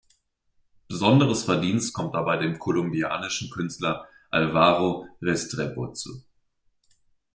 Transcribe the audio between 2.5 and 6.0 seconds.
kolumbianischen Künstler Alvaro Restrepo